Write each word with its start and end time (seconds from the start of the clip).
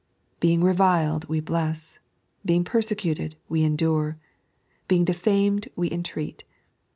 "Being 0.39 0.63
reviled, 0.63 1.25
we 1.29 1.41
bless; 1.41 1.99
being 2.43 2.63
persecuted, 2.63 3.35
we 3.47 3.63
endure; 3.63 4.17
being 4.87 5.05
defamed, 5.05 5.69
we 5.75 5.91
entreat. 5.91 6.43